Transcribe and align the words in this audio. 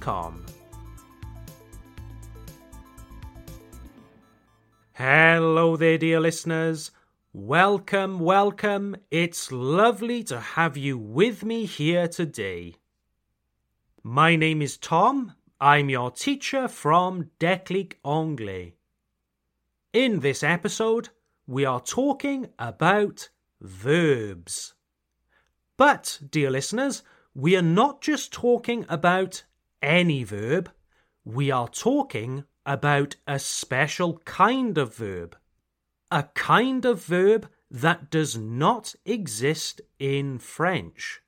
com. 0.00 0.44
Hello 4.94 5.76
there, 5.76 5.96
dear 5.96 6.18
listeners. 6.18 6.90
Welcome, 7.32 8.18
welcome. 8.18 8.96
It's 9.12 9.52
lovely 9.52 10.24
to 10.24 10.40
have 10.40 10.76
you 10.76 10.98
with 10.98 11.44
me 11.44 11.66
here 11.66 12.08
today. 12.08 12.74
My 14.02 14.34
name 14.34 14.60
is 14.60 14.76
Tom. 14.76 15.34
I'm 15.60 15.88
your 15.88 16.10
teacher 16.10 16.66
from 16.66 17.30
Declic 17.38 17.92
Anglais. 18.04 18.74
In 19.92 20.18
this 20.18 20.42
episode, 20.42 21.10
we 21.46 21.64
are 21.64 21.80
talking 21.80 22.48
about 22.58 23.28
verbs. 23.60 24.74
But, 25.76 26.18
dear 26.28 26.50
listeners, 26.50 27.04
we 27.36 27.56
are 27.56 27.62
not 27.62 28.00
just 28.00 28.32
talking 28.32 28.84
about 28.88 29.44
any 29.82 30.24
verb, 30.24 30.70
we 31.24 31.50
are 31.50 31.68
talking 31.68 32.44
about 32.66 33.16
a 33.26 33.38
special 33.38 34.18
kind 34.24 34.78
of 34.78 34.94
verb. 34.94 35.36
A 36.10 36.24
kind 36.34 36.84
of 36.84 37.04
verb 37.04 37.48
that 37.70 38.10
does 38.10 38.36
not 38.36 38.94
exist 39.04 39.80
in 39.98 40.38
French. 40.38 41.20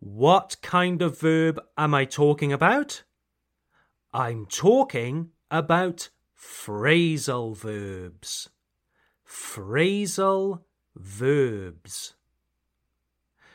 What 0.00 0.56
kind 0.62 1.00
of 1.00 1.20
verb 1.20 1.60
am 1.78 1.94
I 1.94 2.04
talking 2.04 2.52
about? 2.52 3.04
I'm 4.12 4.46
talking 4.46 5.30
about 5.50 6.10
phrasal 6.38 7.56
verbs. 7.56 8.48
Phrasal 9.26 10.62
verbs. 10.94 12.14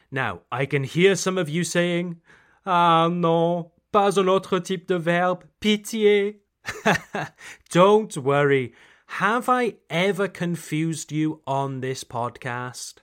Now, 0.10 0.42
I 0.52 0.66
can 0.66 0.84
hear 0.84 1.16
some 1.16 1.38
of 1.38 1.50
you 1.50 1.64
saying, 1.64 2.22
Ah 2.66 3.10
non, 3.12 3.72
pas 3.92 4.18
un 4.18 4.28
autre 4.28 4.60
type 4.60 4.88
de 4.88 4.96
verbe, 4.96 5.44
pitié. 5.60 6.42
Don't 7.72 8.16
worry. 8.18 8.74
Have 9.18 9.50
I 9.50 9.78
ever 9.90 10.28
confused 10.28 11.12
you 11.12 11.42
on 11.48 11.82
this 11.82 12.04
podcast? 12.04 12.96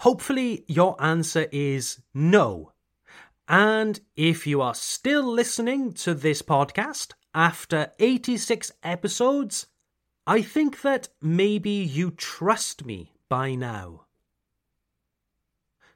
Hopefully, 0.00 0.64
your 0.66 1.00
answer 1.02 1.46
is 1.52 2.02
no. 2.12 2.72
And 3.48 4.00
if 4.16 4.46
you 4.46 4.60
are 4.60 4.74
still 4.74 5.24
listening 5.24 5.92
to 5.94 6.14
this 6.14 6.42
podcast 6.42 7.12
after 7.34 7.92
86 7.98 8.72
episodes, 8.82 9.66
I 10.26 10.42
think 10.42 10.82
that 10.82 11.08
maybe 11.22 11.70
you 11.70 12.10
trust 12.10 12.84
me 12.84 13.12
by 13.28 13.54
now. 13.54 14.06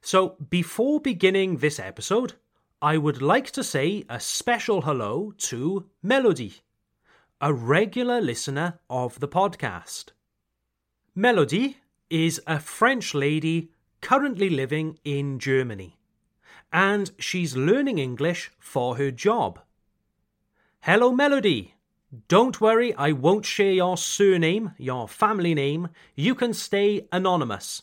So, 0.01 0.37
before 0.49 1.01
beginning 1.01 1.57
this 1.57 1.79
episode, 1.79 2.35
I 2.81 2.97
would 2.97 3.21
like 3.21 3.51
to 3.53 3.65
say 3.65 4.05
a 4.09 4.21
special 4.21 4.83
hello 4.83 5.33
to 5.39 5.87
Melody, 6.01 6.63
a 7.41 7.53
regular 7.53 8.21
listener 8.21 8.79
of 8.89 9.19
the 9.19 9.27
podcast. 9.27 10.11
Melody 11.13 11.79
is 12.09 12.41
a 12.47 12.61
French 12.61 13.15
lady 13.15 13.73
currently 14.01 14.49
living 14.49 15.01
in 15.05 15.41
Germany, 15.41 15.99
and 16.73 17.11
she's 17.19 17.57
learning 17.57 17.99
English 17.99 18.53
for 18.61 18.97
her 18.97 19.11
job. 19.11 19.59
Hello, 20.83 21.11
Melody. 21.11 21.75
Don't 22.29 22.61
worry, 22.61 22.95
I 22.95 23.11
won't 23.11 23.45
share 23.45 23.73
your 23.73 23.97
surname, 23.97 24.75
your 24.79 25.09
family 25.09 25.53
name. 25.53 25.89
You 26.15 26.37
can 26.37 26.55
stay 26.55 27.09
anonymous. 27.11 27.83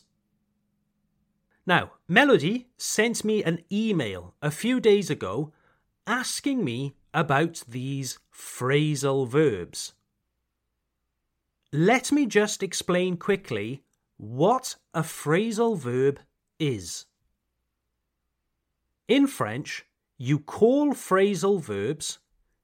Now, 1.66 1.92
Melody 2.06 2.68
sent 2.76 3.24
me 3.24 3.42
an 3.42 3.58
email 3.72 4.34
a 4.40 4.52
few 4.52 4.78
days 4.78 5.10
ago 5.10 5.52
asking 6.06 6.64
me 6.64 6.94
about 7.12 7.64
these 7.66 8.20
phrasal 8.32 9.26
verbs. 9.26 9.94
Let 11.72 12.12
me 12.12 12.26
just 12.26 12.62
explain 12.62 13.16
quickly 13.16 13.82
what 14.16 14.76
a 14.94 15.02
phrasal 15.02 15.76
verb 15.76 16.20
is. 16.60 17.06
In 19.08 19.26
French, 19.26 19.84
you 20.16 20.38
call 20.38 20.92
phrasal 20.92 21.60
verbs 21.60 22.20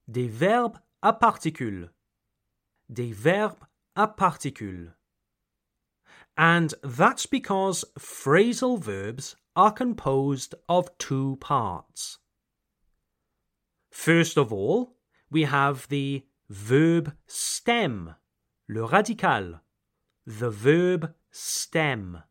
des 0.08 0.28
verbes 0.28 0.78
à 1.02 1.18
particules. 1.18 1.88
Des 2.92 3.12
verbes 3.12 3.66
à 3.96 4.06
particules. 4.16 4.92
And 6.36 6.74
that's 6.82 7.26
because 7.26 7.84
phrasal 7.98 8.78
verbs 8.78 9.36
are 9.54 9.72
composed 9.72 10.54
of 10.68 10.96
two 10.98 11.36
parts. 11.40 12.18
First 13.90 14.38
of 14.38 14.52
all, 14.52 14.96
we 15.30 15.42
have 15.42 15.88
the 15.88 16.24
verb 16.48 17.14
stem, 17.26 18.14
le 18.68 18.86
radical, 18.86 19.60
the 20.26 20.50
verb 20.50 21.14
stem. 21.30 22.22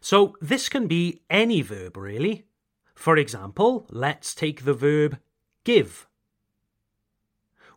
So 0.00 0.36
this 0.40 0.68
can 0.68 0.86
be 0.86 1.22
any 1.28 1.62
verb 1.62 1.96
really. 1.96 2.46
For 2.94 3.16
example, 3.16 3.86
let's 3.90 4.34
take 4.34 4.64
the 4.64 4.74
verb 4.74 5.18
give. 5.64 6.06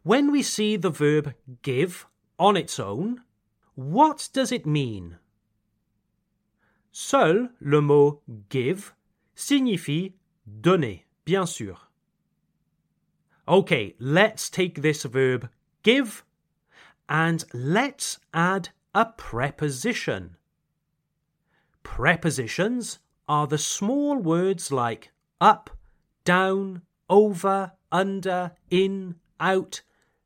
When 0.03 0.31
we 0.31 0.41
see 0.41 0.75
the 0.75 0.89
verb 0.89 1.33
give 1.61 2.05
on 2.37 2.57
its 2.57 2.79
own, 2.79 3.21
what 3.75 4.29
does 4.33 4.51
it 4.51 4.65
mean? 4.65 5.17
Seul 6.91 7.49
le 7.59 7.81
mot 7.81 8.21
give 8.49 8.93
signifie 9.35 10.13
donner, 10.61 11.01
bien 11.25 11.45
sûr. 11.45 11.77
Okay, 13.47 13.95
let's 13.99 14.49
take 14.49 14.81
this 14.81 15.03
verb 15.03 15.49
give 15.81 16.23
and 17.09 17.43
let's 17.53 18.19
add 18.33 18.69
a 18.95 19.05
preposition. 19.05 20.37
Prepositions 21.83 22.99
are 23.27 23.47
the 23.47 23.57
small 23.57 24.17
words 24.17 24.71
like 24.71 25.11
up, 25.41 25.69
down, 26.23 26.81
over, 27.09 27.73
under, 27.91 28.51
in, 28.69 29.15
out. 29.39 29.81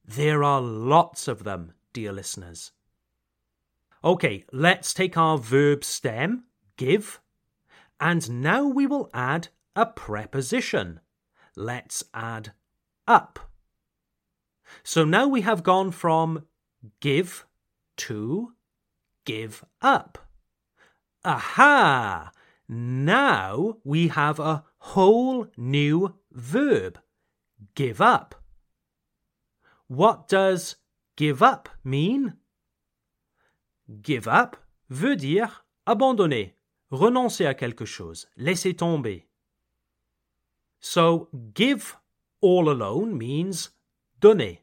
There 0.05 0.43
are 0.43 0.61
lots 0.61 1.27
of 1.27 1.43
them, 1.43 1.73
dear 1.93 2.11
listeners. 2.11 2.71
Okay, 4.03 4.45
let's 4.51 4.93
take 4.93 5.17
our 5.17 5.37
verb 5.37 5.83
stem, 5.83 6.45
give, 6.77 7.19
and 7.99 8.41
now 8.41 8.65
we 8.65 8.85
will 8.85 9.09
add 9.13 9.49
a 9.75 9.85
preposition. 9.85 10.99
Let's 11.55 12.03
add 12.13 12.53
up. 13.07 13.39
So 14.83 15.03
now 15.03 15.27
we 15.27 15.41
have 15.41 15.63
gone 15.63 15.91
from 15.91 16.45
give 16.99 17.45
to 17.97 18.53
give 19.25 19.65
up. 19.81 20.19
Aha! 21.23 22.31
Now 22.69 23.77
we 23.83 24.09
have 24.09 24.39
a 24.39 24.63
whole 24.77 25.47
new 25.57 26.15
verb. 26.31 26.99
Give 27.75 27.99
up. 28.01 28.35
What 29.87 30.27
does 30.27 30.75
give 31.15 31.41
up 31.41 31.69
mean? 31.83 32.35
Give 34.01 34.27
up 34.27 34.57
veut 34.89 35.15
dire 35.15 35.65
abandonner, 35.85 36.55
renoncer 36.91 37.45
à 37.45 37.53
quelque 37.53 37.85
chose, 37.85 38.27
laisser 38.37 38.73
tomber. 38.73 39.23
So, 40.79 41.29
give 41.53 41.97
all 42.41 42.69
alone 42.69 43.17
means 43.17 43.71
donner. 44.19 44.59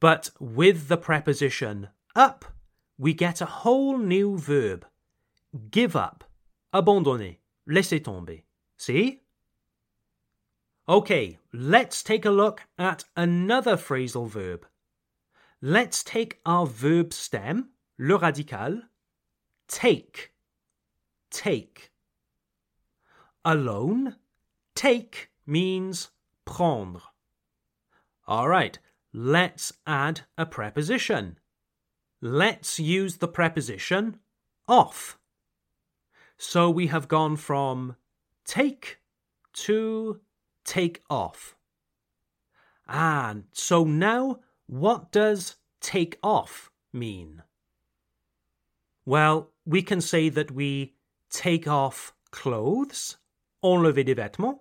But 0.00 0.30
with 0.38 0.88
the 0.88 0.96
preposition 0.96 1.88
up, 2.14 2.44
we 2.98 3.14
get 3.14 3.40
a 3.40 3.46
whole 3.46 3.98
new 3.98 4.36
verb. 4.38 4.86
Give 5.70 5.96
up, 5.96 6.24
abandonner, 6.72 7.38
laisser 7.66 8.00
tomber. 8.00 8.42
See? 8.76 9.22
Okay, 10.88 11.38
let's 11.52 12.02
take 12.02 12.24
a 12.24 12.30
look 12.30 12.62
at 12.78 13.04
another 13.16 13.76
phrasal 13.76 14.28
verb. 14.28 14.66
Let's 15.60 16.02
take 16.04 16.38
our 16.46 16.66
verb 16.66 17.12
stem, 17.12 17.70
le 17.98 18.16
radical, 18.16 18.82
take. 19.66 20.32
Take. 21.30 21.90
Alone, 23.44 24.16
take 24.74 25.30
means 25.46 26.10
prendre. 26.44 27.02
All 28.26 28.48
right, 28.48 28.78
let's 29.12 29.72
add 29.86 30.22
a 30.36 30.46
preposition. 30.46 31.38
Let's 32.20 32.78
use 32.78 33.18
the 33.18 33.28
preposition 33.28 34.18
off. 34.66 35.18
So 36.36 36.70
we 36.70 36.86
have 36.88 37.08
gone 37.08 37.36
from 37.36 37.96
take 38.44 38.98
to 39.54 40.20
take 40.64 41.02
off. 41.10 41.56
And 42.88 43.44
so 43.52 43.84
now, 43.84 44.40
what 44.66 45.10
does 45.12 45.56
take 45.80 46.18
off 46.22 46.70
mean? 46.92 47.42
Well, 49.08 49.52
we 49.64 49.80
can 49.80 50.02
say 50.02 50.28
that 50.28 50.50
we 50.50 50.92
take 51.30 51.66
off 51.66 52.12
clothes, 52.30 53.16
enlever 53.64 54.02
des 54.02 54.14
vêtements, 54.14 54.58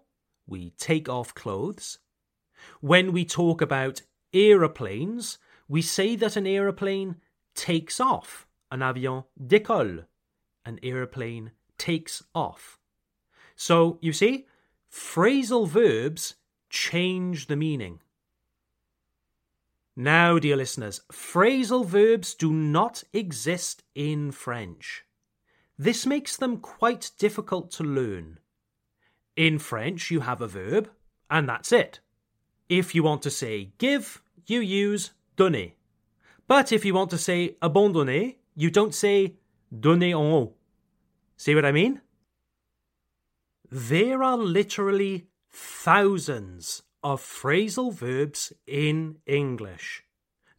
we 0.48 0.70
take 0.78 1.10
off 1.10 1.36
clothes. 1.36 2.00
When 2.80 3.12
we 3.12 3.26
talk 3.26 3.62
about 3.62 4.04
aeroplanes, 4.34 5.38
we 5.68 5.82
say 5.82 6.16
that 6.16 6.38
an 6.38 6.48
aeroplane 6.48 7.18
takes 7.56 8.00
off. 8.00 8.48
Un 8.72 8.80
avion 8.80 9.26
décolle. 9.38 10.06
An 10.66 10.80
aeroplane 10.82 11.52
takes 11.78 12.24
off. 12.34 12.80
So, 13.58 14.00
you 14.02 14.14
see, 14.14 14.48
phrasal 14.90 15.68
verbs 15.68 16.36
change 16.70 17.48
the 17.48 17.58
meaning. 17.58 18.00
Now, 20.00 20.38
dear 20.38 20.56
listeners, 20.56 21.02
phrasal 21.12 21.84
verbs 21.84 22.36
do 22.36 22.54
not 22.54 23.04
exist 23.14 23.82
in 23.96 24.32
French. 24.32 25.04
This 25.76 26.06
makes 26.06 26.38
them 26.38 26.58
quite 26.58 27.10
difficult 27.18 27.72
to 27.72 27.84
learn. 27.84 28.38
In 29.36 29.58
French, 29.58 30.12
you 30.12 30.20
have 30.20 30.40
a 30.40 30.48
verb, 30.48 30.92
and 31.32 31.50
that's 31.50 31.72
it. 31.72 32.00
If 32.70 32.94
you 32.94 33.02
want 33.02 33.24
to 33.24 33.32
say 33.32 33.72
give, 33.80 34.22
you 34.46 34.60
use 34.60 35.14
donner. 35.36 35.70
But 36.48 36.72
if 36.72 36.86
you 36.86 36.94
want 36.94 37.10
to 37.10 37.18
say 37.18 37.58
abandonner, 37.60 38.36
you 38.54 38.70
don't 38.70 38.94
say 38.94 39.38
donner 39.80 40.06
en 40.06 40.14
haut. 40.14 40.54
See 41.38 41.56
what 41.56 41.66
I 41.66 41.72
mean? 41.72 42.02
There 43.72 44.22
are 44.22 44.38
literally 44.38 45.26
thousands 45.50 46.84
of 47.04 47.22
phrasal 47.22 47.94
verbs 47.94 48.54
in 48.66 49.18
English. 49.26 50.04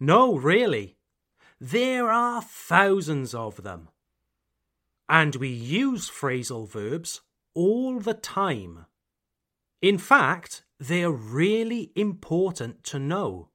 No, 0.01 0.37
really. 0.37 0.97
There 1.61 2.11
are 2.11 2.41
thousands 2.43 3.35
of 3.35 3.63
them. 3.63 3.89
And 5.09 5.37
we 5.37 5.49
use 5.49 6.11
phrasal 6.11 6.69
verbs 6.69 7.23
all 7.55 7.99
the 7.99 8.15
time. 8.15 8.87
In 9.81 9.99
fact, 9.99 10.65
they're 10.79 11.11
really 11.11 11.93
important 11.97 12.85
to 12.85 12.99
know. 12.99 13.49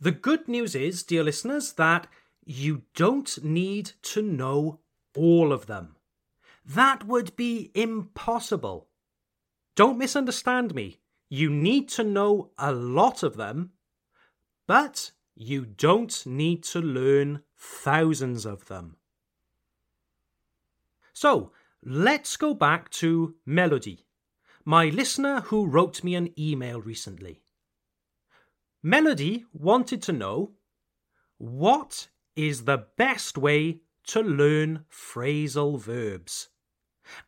The 0.00 0.12
good 0.12 0.48
news 0.48 0.74
is, 0.74 1.02
dear 1.02 1.24
listeners, 1.24 1.72
that 1.74 2.06
you 2.44 2.82
don't 2.94 3.42
need 3.42 3.92
to 4.02 4.22
know 4.22 4.80
all 5.14 5.52
of 5.52 5.66
them. 5.66 5.96
That 6.64 7.06
would 7.06 7.36
be 7.36 7.70
impossible. 7.74 8.88
Don't 9.74 9.98
misunderstand 9.98 10.74
me. 10.74 10.98
You 11.28 11.50
need 11.50 11.88
to 11.90 12.04
know 12.04 12.50
a 12.58 12.72
lot 12.72 13.22
of 13.22 13.36
them, 13.36 13.72
but 14.66 15.12
you 15.34 15.66
don't 15.66 16.24
need 16.24 16.62
to 16.64 16.80
learn 16.80 17.42
thousands 17.56 18.46
of 18.46 18.66
them. 18.66 18.96
So, 21.12 21.52
let's 21.82 22.36
go 22.36 22.54
back 22.54 22.90
to 22.90 23.34
Melody, 23.44 24.06
my 24.64 24.86
listener 24.86 25.40
who 25.42 25.66
wrote 25.66 26.04
me 26.04 26.14
an 26.14 26.32
email 26.38 26.80
recently. 26.80 27.42
Melody 28.82 29.44
wanted 29.52 30.02
to 30.02 30.12
know 30.12 30.52
what 31.38 32.08
is 32.34 32.64
the 32.64 32.86
best 32.96 33.36
way 33.36 33.80
to 34.04 34.20
learn 34.20 34.84
phrasal 34.90 35.80
verbs? 35.80 36.48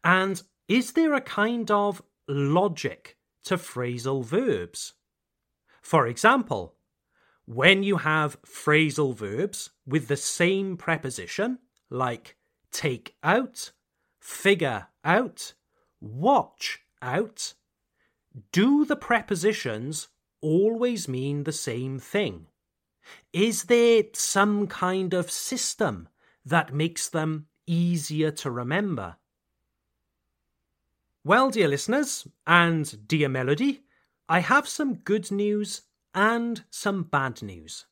And 0.04 0.42
is 0.68 0.92
there 0.92 1.14
a 1.14 1.20
kind 1.20 1.70
of 1.70 2.02
logic 2.26 3.17
to 3.48 3.56
phrasal 3.56 4.22
verbs? 4.24 4.92
For 5.80 6.06
example, 6.06 6.74
when 7.46 7.82
you 7.82 7.96
have 7.96 8.40
phrasal 8.42 9.14
verbs 9.14 9.70
with 9.86 10.08
the 10.08 10.18
same 10.18 10.76
preposition, 10.76 11.58
like 11.88 12.36
take 12.70 13.16
out, 13.22 13.72
figure 14.20 14.88
out, 15.02 15.54
watch 15.98 16.80
out, 17.00 17.54
do 18.52 18.84
the 18.84 18.96
prepositions 18.96 20.08
always 20.42 21.08
mean 21.08 21.44
the 21.44 21.52
same 21.52 21.98
thing? 21.98 22.48
Is 23.32 23.64
there 23.64 24.04
some 24.12 24.66
kind 24.66 25.14
of 25.14 25.30
system 25.30 26.08
that 26.44 26.74
makes 26.74 27.08
them 27.08 27.46
easier 27.66 28.30
to 28.30 28.50
remember? 28.50 29.16
Well, 31.28 31.50
dear 31.50 31.68
listeners, 31.68 32.26
and 32.46 33.06
dear 33.06 33.28
Melody, 33.28 33.82
I 34.30 34.38
have 34.38 34.66
some 34.66 34.94
good 34.94 35.30
news 35.30 35.82
and 36.14 36.64
some 36.70 37.02
bad 37.02 37.42
news. 37.42 37.84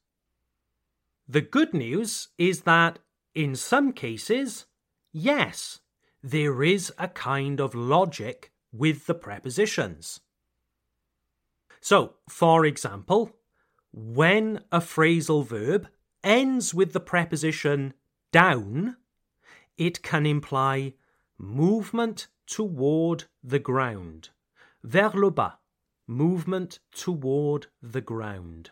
The 1.28 1.42
good 1.42 1.74
news 1.74 2.28
is 2.38 2.62
that, 2.62 2.98
in 3.34 3.54
some 3.54 3.92
cases, 3.92 4.64
yes, 5.12 5.80
there 6.22 6.62
is 6.62 6.90
a 6.98 7.08
kind 7.08 7.60
of 7.60 7.74
logic 7.74 8.52
with 8.72 9.04
the 9.04 9.12
prepositions. 9.12 10.20
So, 11.82 12.14
for 12.30 12.64
example, 12.64 13.37
when 13.92 14.64
a 14.72 14.80
phrasal 14.80 15.44
verb 15.46 15.88
ends 16.25 16.72
with 16.72 16.94
the 16.94 17.00
preposition 17.00 17.92
down, 18.32 18.96
it 19.76 20.02
can 20.02 20.25
imply 20.25 20.94
movement 21.37 22.28
toward 22.46 23.24
the 23.42 23.58
ground. 23.58 24.30
Vers 24.82 25.14
le 25.14 25.30
bas. 25.30 25.58
Movement 26.06 26.78
toward 26.92 27.66
the 27.82 28.00
ground. 28.00 28.70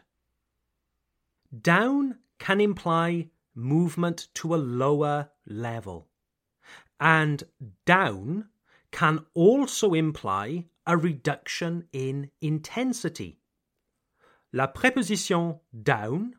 Down 1.53 2.19
can 2.39 2.61
imply 2.61 3.31
movement 3.55 4.29
to 4.35 4.55
a 4.55 4.57
lower 4.57 5.31
level. 5.47 6.09
And 7.01 7.43
down 7.85 8.49
can 8.93 9.25
also 9.35 9.95
imply 9.95 10.67
a 10.87 10.97
reduction 10.97 11.89
in 11.93 12.31
intensity. 12.41 13.39
La 14.53 14.69
préposition 14.69 15.61
down 15.73 16.37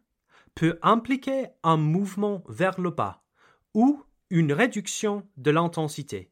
peut 0.55 0.79
impliquer 0.81 1.47
un 1.63 1.77
mouvement 1.77 2.43
vers 2.47 2.79
le 2.79 2.91
bas 2.91 3.21
ou 3.73 4.05
une 4.29 4.53
réduction 4.53 5.27
de 5.37 5.51
l'intensité. 5.51 6.31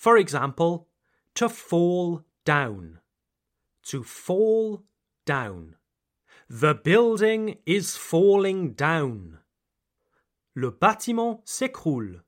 For 0.00 0.16
example, 0.16 0.88
to 1.34 1.50
fall 1.50 2.24
down. 2.46 3.00
To 3.82 4.02
fall 4.02 4.82
down. 5.26 5.76
The 6.48 6.72
building 6.72 7.58
is 7.66 7.98
falling 7.98 8.72
down. 8.72 9.40
Le 10.56 10.72
bâtiment 10.72 11.44
s'écroule. 11.44 12.22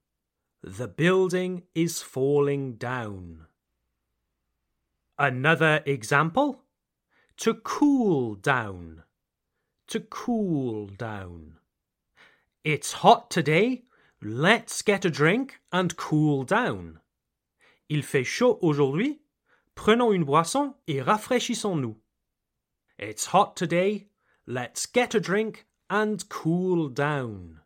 The 0.63 0.87
building 0.87 1.63
is 1.75 2.03
falling 2.03 2.75
down. 2.75 3.47
Another 5.19 5.83
example. 5.87 6.65
To 7.39 7.55
cool 7.55 8.35
down. 8.35 9.05
To 9.87 10.01
cool 10.01 10.89
down. 10.89 11.55
It's 12.65 12.93
hot 12.93 13.31
today. 13.31 13.85
Let's 14.21 14.83
get 14.83 15.07
a 15.07 15.11
drink 15.11 15.63
and 15.73 15.97
cool 15.97 16.43
down. 16.43 16.99
Il 17.93 18.03
fait 18.03 18.25
chaud 18.25 18.59
aujourd'hui. 18.63 19.21
Prenons 19.75 20.13
une 20.13 20.25
boisson 20.25 20.75
et 20.87 21.03
rafraîchissons-nous. 21.03 21.95
It's 22.99 23.35
hot 23.35 23.55
today. 23.55 24.09
Let's 24.47 24.87
get 24.87 25.15
a 25.15 25.21
drink 25.21 25.67
and 25.91 26.27
cool 26.31 26.89
down. 26.89 27.61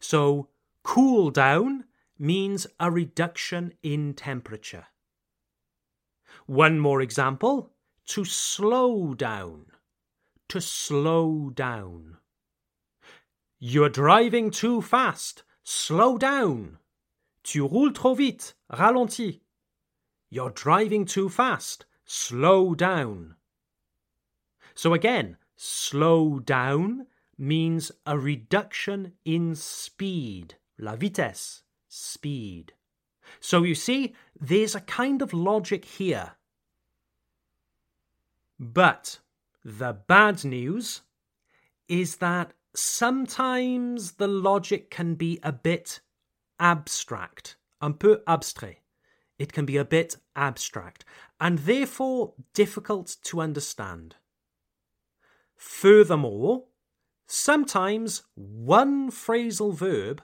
So, 0.00 0.48
cool 0.82 1.30
down 1.30 1.84
means 2.18 2.66
a 2.80 2.90
reduction 2.90 3.74
in 3.82 4.14
temperature. 4.14 4.86
One 6.46 6.78
more 6.78 7.02
example 7.02 7.74
to 8.14 8.24
slow 8.24 9.12
down. 9.12 9.66
To 10.48 10.60
slow 10.62 11.50
down. 11.50 12.16
You're 13.58 13.90
driving 13.90 14.50
too 14.50 14.80
fast. 14.80 15.42
Slow 15.64 16.16
down. 16.16 16.78
Tu 17.44 17.60
roules 17.60 17.92
trop 17.92 18.16
vite. 18.16 18.54
Ralentis. 18.72 19.40
You're 20.30 20.50
driving 20.50 21.04
too 21.04 21.28
fast. 21.28 21.84
Slow 22.04 22.74
down. 22.74 23.36
So 24.74 24.94
again, 24.94 25.36
slow 25.54 26.40
down 26.40 27.06
means 27.38 27.92
a 28.06 28.18
reduction 28.18 29.12
in 29.24 29.54
speed. 29.54 30.56
La 30.78 30.96
vitesse, 30.96 31.62
speed. 31.88 32.72
So 33.40 33.62
you 33.62 33.74
see, 33.74 34.14
there's 34.40 34.74
a 34.74 34.80
kind 34.80 35.22
of 35.22 35.32
logic 35.32 35.84
here. 35.84 36.32
But 38.58 39.20
the 39.64 39.92
bad 39.92 40.44
news 40.44 41.02
is 41.88 42.16
that 42.16 42.54
sometimes 42.74 44.12
the 44.12 44.28
logic 44.28 44.90
can 44.90 45.14
be 45.14 45.38
a 45.42 45.52
bit 45.52 46.00
abstract, 46.58 47.56
un 47.80 47.94
peu 47.94 48.22
abstrait. 48.26 48.78
It 49.38 49.52
can 49.52 49.66
be 49.66 49.76
a 49.76 49.84
bit 49.84 50.16
abstract, 50.36 51.04
and 51.40 51.58
therefore 51.60 52.34
difficult 52.54 53.16
to 53.24 53.40
understand. 53.40 54.16
Furthermore, 55.56 56.64
sometimes 57.26 58.22
one 58.34 59.10
phrasal 59.10 59.74
verb 59.74 60.22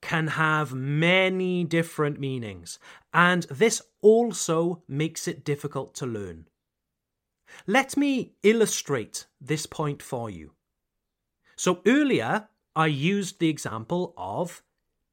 can 0.00 0.28
have 0.28 0.72
many 0.72 1.62
different 1.64 2.18
meanings, 2.18 2.78
and 3.12 3.44
this 3.44 3.82
also 4.00 4.82
makes 4.88 5.28
it 5.28 5.44
difficult 5.44 5.94
to 5.96 6.06
learn. 6.06 6.46
Let 7.66 7.96
me 7.96 8.32
illustrate 8.42 9.26
this 9.40 9.66
point 9.66 10.02
for 10.02 10.30
you. 10.30 10.52
So 11.56 11.82
earlier, 11.86 12.48
I 12.74 12.86
used 12.86 13.38
the 13.38 13.48
example 13.48 14.14
of 14.16 14.62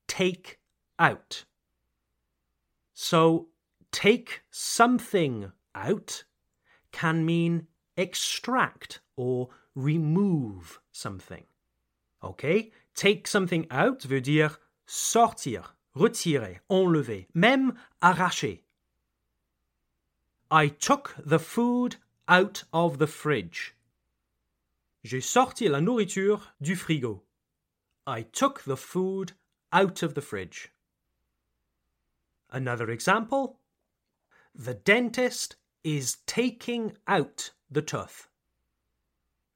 take 0.08 0.60
out. 1.00 1.46
So, 2.94 3.48
take 3.92 4.42
something 4.52 5.52
out 5.76 6.24
can 6.92 7.26
mean 7.26 7.68
extract 7.96 9.02
or 9.16 9.50
remove 9.76 10.80
something. 10.92 11.44
Okay? 12.24 12.72
Take 12.96 13.28
something 13.28 13.68
out 13.70 14.04
veut 14.04 14.22
dire 14.22 14.58
sortir, 14.88 15.76
retirer, 15.96 16.60
enlever, 16.70 17.26
même 17.36 17.78
arracher. 18.02 18.60
I 20.50 20.70
took 20.70 21.16
the 21.24 21.40
food 21.40 21.98
out 22.28 22.64
of 22.72 22.98
the 22.98 23.08
fridge. 23.08 23.76
J'ai 25.04 25.22
sorti 25.22 25.70
la 25.70 25.80
nourriture 25.80 26.42
du 26.62 26.76
frigo. 26.76 27.22
I 28.06 28.24
took 28.24 28.64
the 28.64 28.78
food 28.78 29.34
out 29.72 30.04
of 30.04 30.14
the 30.14 30.22
fridge. 30.22 30.72
Another 32.50 32.90
example 32.90 33.60
The 34.56 34.74
dentist 34.74 35.56
is 35.84 36.18
taking 36.26 36.98
out 37.08 37.52
the 37.70 37.82
tooth. 37.82 38.28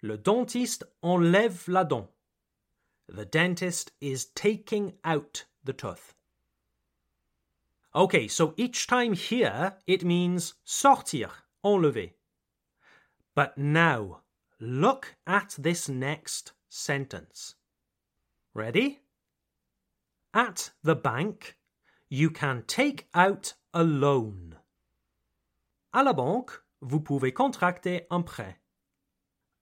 Le 0.02 0.18
dentiste 0.18 0.84
enlève 1.04 1.68
la 1.68 1.84
dent. 1.84 2.08
The 3.08 3.26
dentist 3.26 3.92
is 4.00 4.26
taking 4.26 4.94
out 5.04 5.46
the 5.64 5.74
tooth. 5.74 6.14
Okay, 7.94 8.28
so 8.28 8.54
each 8.56 8.88
time 8.88 9.14
here 9.14 9.74
it 9.86 10.06
means 10.06 10.54
sortir, 10.66 11.30
enlever. 11.64 12.12
But 13.36 13.58
now, 13.58 14.22
look 14.60 15.16
at 15.28 15.56
this 15.58 15.90
next 15.90 16.54
sentence. 16.70 17.56
Ready? 18.54 19.01
At 20.34 20.72
the 20.82 20.96
bank, 20.96 21.58
you 22.10 22.30
can 22.30 22.64
take 22.66 23.08
out 23.14 23.54
a 23.74 23.84
loan. 23.84 24.56
À 25.94 26.04
la 26.06 26.14
banque, 26.14 26.64
vous 26.82 27.02
pouvez 27.02 27.34
contracter 27.34 28.08
un 28.10 28.24
prêt. 28.24 28.56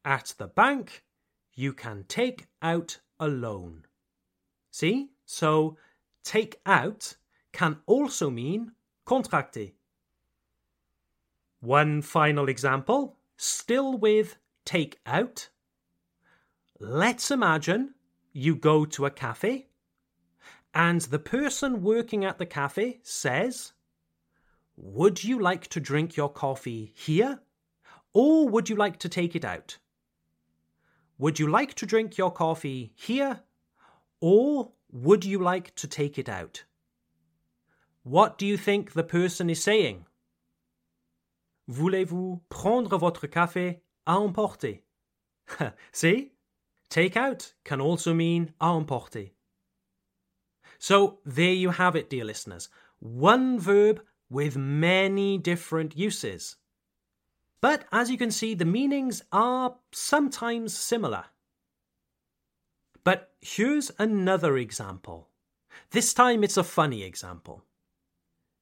At 0.06 0.36
the 0.38 0.48
bank, 0.48 1.04
you 1.56 1.74
can 1.74 2.04
take 2.08 2.48
out 2.62 3.00
a 3.20 3.28
loan. 3.28 3.86
See? 4.72 5.10
So, 5.26 5.78
take 6.24 6.62
out 6.66 7.16
can 7.52 7.78
also 7.88 8.30
mean 8.30 8.74
contracter. 9.08 9.74
One 11.62 12.04
final 12.04 12.48
example, 12.48 13.18
still 13.38 13.98
with 13.98 14.38
take 14.66 15.00
out. 15.06 15.50
Let's 16.80 17.32
imagine 17.32 17.96
you 18.34 18.56
go 18.56 18.86
to 18.86 19.08
a 19.08 19.12
cafe 19.12 19.69
and 20.74 21.02
the 21.02 21.20
person 21.20 21.82
working 21.82 22.24
at 22.24 22.38
the 22.38 22.46
cafe 22.46 23.00
says, 23.04 23.74
Would 24.76 25.24
you 25.24 25.40
like 25.40 25.68
to 25.68 25.80
drink 25.80 26.16
your 26.16 26.30
coffee 26.30 26.94
here 26.96 27.40
or 28.14 28.48
would 28.48 28.70
you 28.70 28.76
like 28.76 29.00
to 29.00 29.10
take 29.10 29.36
it 29.36 29.46
out? 29.46 29.78
Would 31.18 31.40
you 31.40 31.48
like 31.48 31.74
to 31.76 31.86
drink 31.86 32.18
your 32.18 32.32
coffee 32.32 32.94
here 32.96 33.42
or 34.22 34.72
would 34.92 35.26
you 35.26 35.40
like 35.40 35.76
to 35.76 35.88
take 35.88 36.18
it 36.18 36.30
out? 36.30 36.64
What 38.04 38.38
do 38.38 38.46
you 38.46 38.58
think 38.58 38.94
the 38.94 39.04
person 39.04 39.50
is 39.50 39.64
saying? 39.64 40.06
Voulez-vous 41.68 42.42
prendre 42.50 42.98
votre 42.98 43.28
café 43.28 43.82
à 44.08 44.16
emporter? 44.16 44.82
See? 45.92 46.32
Take 46.90 47.16
out 47.16 47.54
can 47.64 47.80
also 47.82 48.14
mean 48.16 48.54
à 48.60 48.70
emporter. 48.70 49.34
So 50.80 51.20
there 51.26 51.52
you 51.52 51.72
have 51.72 51.96
it, 51.96 52.10
dear 52.10 52.24
listeners. 52.24 52.70
One 53.00 53.60
verb 53.60 54.02
with 54.30 54.58
many 54.58 55.38
different 55.38 55.98
uses. 55.98 56.56
But 57.62 57.86
as 57.92 58.10
you 58.10 58.18
can 58.18 58.32
see, 58.32 58.54
the 58.56 58.66
meanings 58.66 59.22
are 59.32 59.76
sometimes 59.92 60.76
similar. 60.76 61.26
But 63.04 63.34
here's 63.42 63.92
another 64.00 64.58
example. 64.58 65.28
This 65.92 66.14
time 66.14 66.44
it's 66.44 66.58
a 66.58 66.64
funny 66.64 67.04
example. 67.04 67.66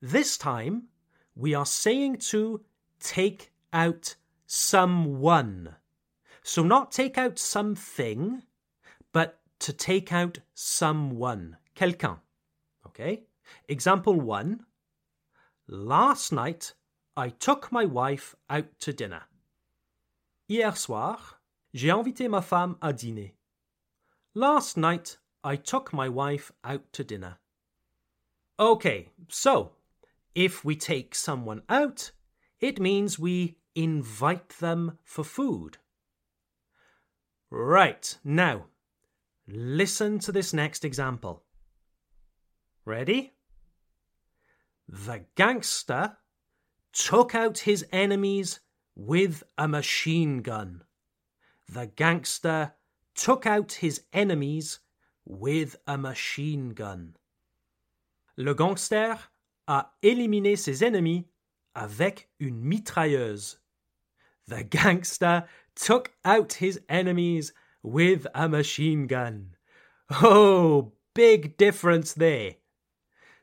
This 0.02 0.38
time 0.38 0.88
we 1.36 1.54
are 1.54 1.66
saying 1.66 2.18
to 2.18 2.62
take 3.00 3.52
out 3.72 4.16
someone. 4.48 5.76
So, 6.42 6.64
not 6.64 6.92
take 6.92 7.18
out 7.18 7.38
something, 7.38 8.44
but 9.12 9.40
to 9.60 9.74
take 9.74 10.14
out 10.14 10.40
someone. 10.54 11.58
Quelqu'un. 11.78 12.20
Okay? 12.88 13.24
Example 13.70 14.20
one 14.20 14.66
Last 15.68 16.32
night 16.32 16.74
I 17.16 17.30
took 17.30 17.72
my 17.72 17.86
wife 17.86 18.36
out 18.50 18.80
to 18.80 18.94
dinner. 18.94 19.24
Hier 20.48 20.76
soir, 20.76 21.40
j'ai 21.74 21.90
invité 21.90 22.30
ma 22.30 22.42
femme 22.42 22.78
à 22.82 22.94
dîner. 22.94 23.34
Last 24.34 24.78
night, 24.78 25.18
I 25.44 25.56
took 25.56 25.92
my 25.94 26.08
wife 26.08 26.52
out 26.64 26.94
to 26.94 27.04
dinner. 27.04 27.38
Okay, 28.60 29.10
so 29.30 29.72
if 30.36 30.64
we 30.64 30.76
take 30.76 31.16
someone 31.16 31.64
out, 31.70 32.12
it 32.60 32.80
means 32.80 33.20
we 33.20 33.58
invite 33.76 34.50
them 34.60 34.98
for 35.04 35.24
food. 35.24 35.78
Right, 37.50 38.18
now, 38.24 38.68
listen 39.48 40.20
to 40.20 40.32
this 40.32 40.54
next 40.54 40.86
example. 40.86 41.44
Ready? 42.88 43.34
The 44.88 45.26
gangster 45.36 46.16
took 46.94 47.36
out 47.36 47.58
his 47.58 47.86
enemies 47.92 48.62
with 48.96 49.44
a 49.58 49.68
machine 49.68 50.42
gun. 50.42 50.86
The 51.68 51.88
gangster 51.88 52.76
took 53.14 53.46
out 53.46 53.74
his 53.74 54.04
enemies 54.14 54.80
with 55.26 55.76
a 55.86 55.98
machine 55.98 56.70
gun. 56.70 57.18
Le 58.38 58.56
gangster 58.56 59.20
a 59.68 59.88
éliminé 60.02 60.58
ses 60.58 60.82
ennemis 60.82 61.26
avec 61.76 62.30
une 62.40 62.64
mitrailleuse. 62.64 63.58
The 64.48 64.64
gangster 64.64 65.44
took 65.76 66.14
out 66.24 66.54
his 66.54 66.80
enemies 66.88 67.52
with 67.84 68.28
a 68.34 68.48
machine 68.48 69.08
gun. 69.08 69.58
Oh, 70.10 70.94
big 71.14 71.58
difference 71.58 72.14
there. 72.14 72.56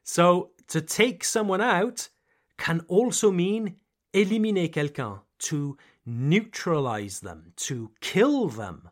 So, 0.05 0.51
to 0.69 0.81
take 0.81 1.25
someone 1.25 1.61
out 1.61 2.09
can 2.57 2.81
also 2.89 3.31
mean 3.31 3.77
éliminer 4.13 4.71
quelqu'un, 4.71 5.21
to 5.41 5.77
neutralize 6.07 7.21
them, 7.21 7.53
to 7.57 7.91
kill 8.01 8.49
them. 8.49 8.91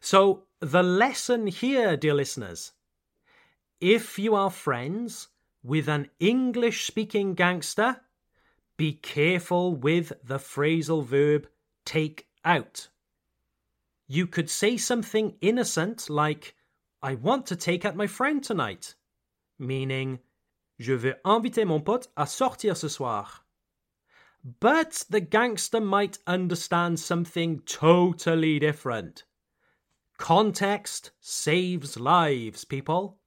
So, 0.00 0.44
the 0.60 0.82
lesson 0.82 1.46
here, 1.46 1.96
dear 1.96 2.14
listeners, 2.14 2.72
if 3.80 4.18
you 4.18 4.34
are 4.34 4.50
friends 4.50 5.28
with 5.62 5.88
an 5.88 6.10
English 6.20 6.86
speaking 6.86 7.34
gangster, 7.34 8.02
be 8.76 8.92
careful 8.92 9.74
with 9.74 10.12
the 10.22 10.38
phrasal 10.38 11.04
verb 11.04 11.48
take 11.86 12.28
out. 12.44 12.88
You 14.06 14.26
could 14.26 14.50
say 14.50 14.76
something 14.76 15.36
innocent 15.40 16.10
like, 16.10 16.54
I 17.02 17.14
want 17.14 17.46
to 17.46 17.56
take 17.56 17.84
out 17.86 17.96
my 17.96 18.06
friend 18.06 18.44
tonight, 18.44 18.94
meaning, 19.60 20.18
Je 20.80 20.94
veux 20.94 21.14
inviter 21.24 21.66
mon 21.66 21.80
pote 21.80 22.10
à 22.16 22.24
sortir 22.24 22.74
ce 22.74 22.88
soir. 22.88 23.44
But 24.42 25.04
the 25.10 25.20
gangster 25.20 25.78
might 25.78 26.18
understand 26.26 26.98
something 26.98 27.60
totally 27.66 28.58
different. 28.58 29.26
Context 30.16 31.12
saves 31.20 31.98
lives, 31.98 32.64
people. 32.64 33.18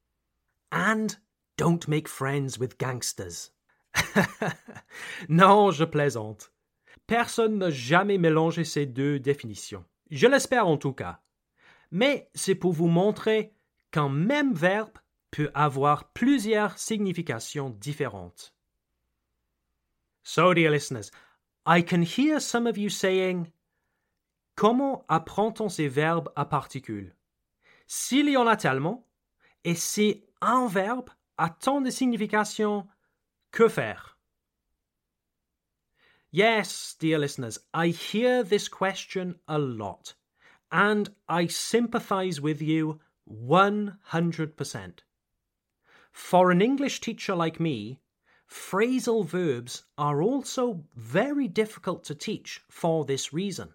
And 0.72 1.16
don't 1.56 1.88
make 1.88 2.08
friends 2.08 2.58
with 2.58 2.80
gangsters. 2.80 3.52
non, 5.30 5.70
je 5.70 5.86
plaisante. 5.86 6.50
Personne 7.06 7.60
n'a 7.60 7.70
jamais 7.70 8.18
mélangé 8.18 8.64
ces 8.64 8.88
deux 8.88 9.20
définitions. 9.20 9.86
Je 10.10 10.26
l'espère 10.26 10.68
en 10.68 10.78
tout 10.78 10.94
cas. 10.94 11.20
Mais 11.92 12.32
c'est 12.34 12.56
pour 12.56 12.74
vous 12.74 12.88
montrer 12.88 13.54
qu'un 13.92 14.10
même 14.10 14.56
verbe 14.56 14.98
peut 15.34 15.50
avoir 15.56 16.12
plusieurs 16.14 16.78
significations 16.78 17.72
différentes. 17.72 18.54
So, 20.22 20.54
dear 20.54 20.70
listeners, 20.70 21.10
I 21.66 21.82
can 21.82 22.04
hear 22.04 22.40
some 22.40 22.68
of 22.68 22.78
you 22.78 22.90
saying, 22.90 23.52
Comment 24.56 25.04
apprend-on 25.10 25.70
ces 25.70 25.88
verbes 25.88 26.30
à 26.36 26.46
particules? 26.46 27.16
S'il 27.88 28.30
y 28.30 28.38
en 28.38 28.46
a 28.46 28.56
tellement, 28.56 29.08
et 29.64 29.74
si 29.74 30.24
un 30.40 30.68
verbe 30.68 31.10
a 31.40 31.50
tant 31.50 31.82
de 31.82 31.90
significations, 31.90 32.88
que 33.52 33.68
faire? 33.68 34.20
Yes, 36.32 36.96
dear 37.00 37.18
listeners, 37.18 37.58
I 37.74 37.88
hear 37.88 38.44
this 38.44 38.70
question 38.70 39.40
a 39.48 39.58
lot, 39.58 40.14
and 40.72 41.10
I 41.28 41.48
sympathize 41.48 42.40
with 42.40 42.62
you 42.62 43.00
100%. 43.28 45.04
For 46.14 46.52
an 46.52 46.62
English 46.62 47.02
teacher 47.02 47.36
like 47.36 47.60
me, 47.60 48.00
Phrasal 48.48 49.26
verbs 49.26 49.84
are 49.98 50.22
also 50.22 50.86
very 50.96 51.48
difficult 51.48 52.04
to 52.06 52.16
teach 52.16 52.62
for 52.70 53.04
this 53.04 53.34
reason. 53.34 53.74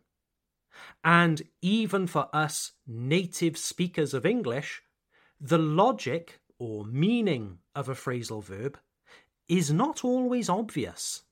And 1.02 1.42
even 1.60 2.06
for 2.06 2.28
us 2.32 2.72
native 2.86 3.58
speakers 3.58 4.14
of 4.14 4.24
English, 4.24 4.80
the 5.40 5.58
logic 5.58 6.40
or 6.60 6.84
meaning 6.84 7.58
of 7.74 7.88
a 7.88 7.94
phrasal 7.94 8.42
verb 8.42 8.78
is 9.48 9.72
not 9.72 10.04
always 10.04 10.48
obvious. 10.48 11.22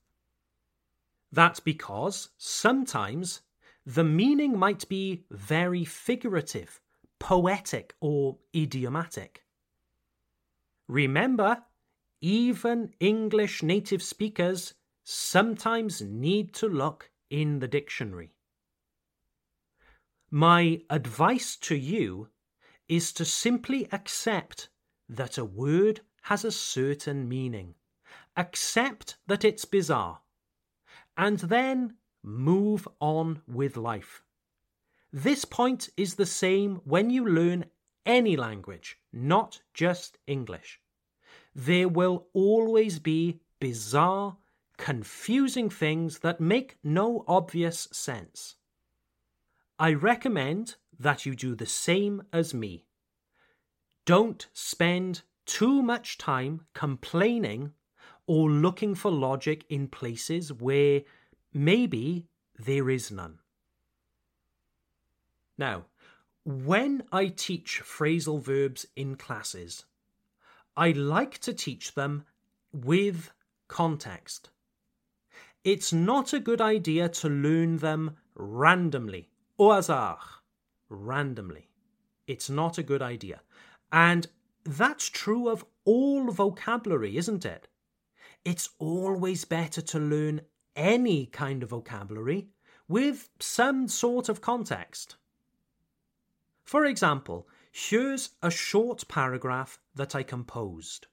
That's 1.30 1.60
because 1.60 2.30
sometimes 2.36 3.42
the 3.84 4.04
meaning 4.04 4.58
might 4.58 4.88
be 4.88 5.24
very 5.30 5.84
figurative, 5.84 6.80
poetic, 7.20 7.94
or 8.00 8.38
idiomatic. 8.54 9.45
Remember 10.88 11.64
even 12.20 12.94
English 13.00 13.62
native 13.62 14.02
speakers 14.02 14.74
sometimes 15.04 16.00
need 16.00 16.54
to 16.54 16.68
look 16.68 17.10
in 17.28 17.58
the 17.58 17.68
dictionary. 17.68 18.32
My 20.30 20.82
advice 20.88 21.56
to 21.56 21.76
you 21.76 22.28
is 22.88 23.12
to 23.14 23.24
simply 23.24 23.88
accept 23.92 24.68
that 25.08 25.38
a 25.38 25.44
word 25.44 26.00
has 26.22 26.44
a 26.44 26.52
certain 26.52 27.28
meaning. 27.28 27.74
Accept 28.36 29.18
that 29.26 29.44
it's 29.44 29.64
bizarre. 29.64 30.20
And 31.16 31.38
then 31.38 31.96
move 32.22 32.88
on 33.00 33.42
with 33.46 33.76
life. 33.76 34.22
This 35.12 35.44
point 35.44 35.88
is 35.96 36.14
the 36.14 36.26
same 36.26 36.76
when 36.84 37.10
you 37.10 37.24
learn 37.26 37.66
any 38.04 38.36
language, 38.36 38.98
not 39.12 39.60
just 39.74 40.18
English 40.26 40.80
there 41.56 41.88
will 41.88 42.26
always 42.34 42.98
be 42.98 43.40
bizarre, 43.60 44.36
confusing 44.76 45.70
things 45.70 46.18
that 46.18 46.38
make 46.38 46.76
no 46.84 47.24
obvious 47.26 47.88
sense. 47.90 48.56
I 49.78 49.94
recommend 49.94 50.76
that 50.98 51.24
you 51.24 51.34
do 51.34 51.54
the 51.54 51.64
same 51.64 52.22
as 52.30 52.52
me. 52.52 52.84
Don't 54.04 54.46
spend 54.52 55.22
too 55.46 55.80
much 55.80 56.18
time 56.18 56.66
complaining 56.74 57.72
or 58.26 58.50
looking 58.50 58.94
for 58.94 59.10
logic 59.10 59.64
in 59.70 59.88
places 59.88 60.52
where 60.52 61.02
maybe 61.54 62.26
there 62.58 62.90
is 62.90 63.10
none. 63.10 63.38
Now, 65.56 65.86
when 66.44 67.04
I 67.10 67.28
teach 67.28 67.80
phrasal 67.82 68.42
verbs 68.42 68.84
in 68.94 69.16
classes, 69.16 69.86
I 70.76 70.90
like 70.92 71.38
to 71.38 71.54
teach 71.54 71.94
them 71.94 72.24
with 72.72 73.30
context. 73.68 74.50
It's 75.64 75.92
not 75.92 76.32
a 76.32 76.40
good 76.40 76.60
idea 76.60 77.08
to 77.08 77.28
learn 77.28 77.78
them 77.78 78.16
randomly, 78.34 79.30
au 79.58 79.72
hasard, 79.72 80.18
randomly. 80.88 81.70
It's 82.26 82.50
not 82.50 82.78
a 82.78 82.82
good 82.82 83.02
idea. 83.02 83.40
And 83.90 84.26
that's 84.64 85.08
true 85.08 85.48
of 85.48 85.64
all 85.84 86.30
vocabulary, 86.30 87.16
isn't 87.16 87.44
it? 87.44 87.68
It's 88.44 88.68
always 88.78 89.44
better 89.44 89.80
to 89.80 89.98
learn 89.98 90.42
any 90.76 91.26
kind 91.26 91.62
of 91.62 91.70
vocabulary 91.70 92.48
with 92.86 93.28
some 93.40 93.88
sort 93.88 94.28
of 94.28 94.40
context. 94.40 95.16
For 96.64 96.84
example, 96.84 97.48
Here's 97.78 98.30
a 98.42 98.50
short 98.50 99.06
paragraph 99.06 99.78
that 99.96 100.14
I 100.14 100.22
composed. 100.22 101.06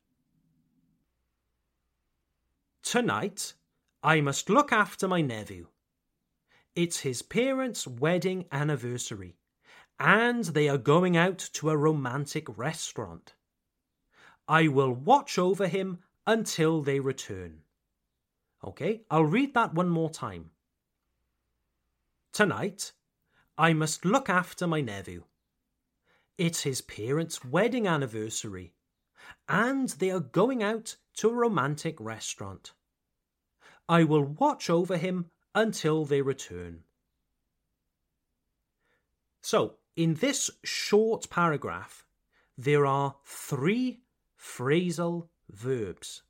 Tonight, 2.84 3.54
I 4.04 4.22
must 4.22 4.50
look 4.50 4.72
after 4.72 5.08
my 5.08 5.22
nephew. 5.22 5.68
It's 6.76 7.00
his 7.00 7.22
parents' 7.22 7.88
wedding 7.88 8.46
anniversary, 8.52 9.38
and 10.00 10.44
they 10.44 10.68
are 10.68 10.78
going 10.78 11.16
out 11.16 11.38
to 11.54 11.70
a 11.70 11.78
romantic 11.78 12.58
restaurant. 12.58 13.34
I 14.48 14.68
will 14.68 14.92
watch 14.92 15.38
over 15.38 15.68
him 15.68 16.00
until 16.28 16.82
they 16.82 17.00
return. 17.00 17.62
Okay, 18.64 19.04
I'll 19.10 19.26
read 19.26 19.54
that 19.54 19.74
one 19.74 19.90
more 19.90 20.10
time. 20.10 20.52
Tonight, 22.32 22.92
I 23.58 23.74
must 23.74 24.04
look 24.04 24.30
after 24.30 24.66
my 24.66 24.82
nephew. 24.82 25.24
It's 26.38 26.64
his 26.64 26.82
parents' 26.82 27.46
wedding 27.46 27.88
anniversary, 27.88 28.74
and 29.48 29.90
they 29.90 30.10
are 30.10 30.20
going 30.20 30.64
out 30.64 30.96
to 31.18 31.30
a 31.30 31.34
romantic 31.34 32.00
restaurant. 32.00 32.74
I 33.88 34.04
will 34.04 34.24
watch 34.24 34.70
over 34.70 34.98
him 34.98 35.30
until 35.54 36.06
they 36.06 36.22
return. 36.22 36.84
So, 39.42 39.78
in 39.96 40.16
this 40.16 40.50
short 40.64 41.30
paragraph, 41.30 42.06
there 42.58 42.86
are 42.86 43.16
three 43.26 44.02
phrasal 44.40 45.30
verbs. 45.50 46.24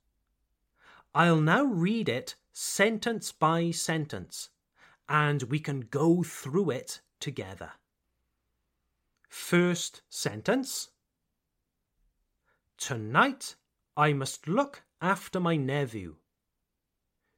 I'll 1.14 1.40
now 1.40 1.64
read 1.64 2.08
it 2.08 2.34
sentence 2.52 3.32
by 3.32 3.70
sentence, 3.70 4.50
and 5.08 5.44
we 5.44 5.60
can 5.60 5.80
go 5.80 6.22
through 6.22 6.70
it 6.70 7.00
together. 7.20 7.72
First 9.36 10.02
sentence 10.08 10.90
Tonight 12.78 13.56
I 13.96 14.12
must 14.12 14.46
look 14.46 14.84
after 15.02 15.40
my 15.40 15.56
nephew. 15.56 16.16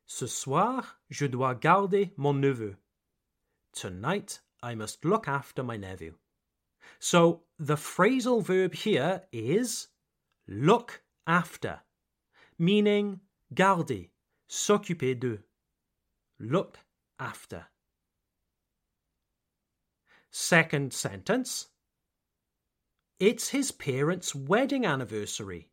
Ce 0.07 0.27
soir, 0.27 0.99
je 1.11 1.27
dois 1.27 1.55
garder 1.55 2.11
mon 2.19 2.35
neveu. 2.35 2.77
Tonight 3.73 4.41
I 4.63 4.75
must 4.75 5.07
look 5.07 5.27
after 5.27 5.63
my 5.65 5.79
nephew. 5.79 6.15
So 6.99 7.45
the 7.59 7.77
phrasal 7.77 8.43
verb 8.43 8.75
here 8.75 9.23
is 9.33 9.89
look 10.47 11.03
after, 11.27 11.81
meaning 12.59 13.21
garder, 13.55 14.11
s'occuper 14.47 15.19
de. 15.19 15.39
Look 16.39 16.79
after. 17.19 17.67
Second 20.31 20.93
sentence 20.93 21.69
it's 23.19 23.49
his 23.49 23.73
parents' 23.73 24.35
wedding 24.35 24.85
anniversary, 24.85 25.71